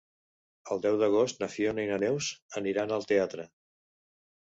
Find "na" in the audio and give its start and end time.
1.45-1.51, 1.91-2.01